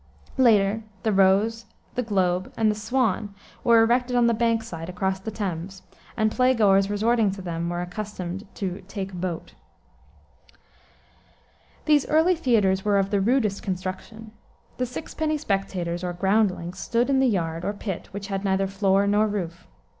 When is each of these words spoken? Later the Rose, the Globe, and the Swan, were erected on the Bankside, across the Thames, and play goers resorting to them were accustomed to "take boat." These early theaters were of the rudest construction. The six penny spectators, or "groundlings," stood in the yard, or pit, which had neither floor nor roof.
Later 0.39 0.81
the 1.03 1.11
Rose, 1.13 1.67
the 1.93 2.01
Globe, 2.01 2.51
and 2.57 2.71
the 2.71 2.75
Swan, 2.75 3.35
were 3.63 3.83
erected 3.83 4.15
on 4.15 4.25
the 4.25 4.33
Bankside, 4.33 4.89
across 4.89 5.19
the 5.19 5.29
Thames, 5.29 5.83
and 6.17 6.31
play 6.31 6.55
goers 6.55 6.89
resorting 6.89 7.29
to 7.29 7.41
them 7.43 7.69
were 7.69 7.83
accustomed 7.83 8.47
to 8.55 8.81
"take 8.87 9.13
boat." 9.13 9.53
These 11.85 12.07
early 12.07 12.33
theaters 12.35 12.83
were 12.83 12.97
of 12.97 13.11
the 13.11 13.21
rudest 13.21 13.61
construction. 13.61 14.31
The 14.77 14.87
six 14.87 15.13
penny 15.13 15.37
spectators, 15.37 16.03
or 16.03 16.13
"groundlings," 16.13 16.79
stood 16.79 17.07
in 17.07 17.19
the 17.19 17.27
yard, 17.27 17.63
or 17.63 17.71
pit, 17.71 18.07
which 18.09 18.25
had 18.25 18.43
neither 18.43 18.65
floor 18.65 19.05
nor 19.05 19.27
roof. 19.27 19.67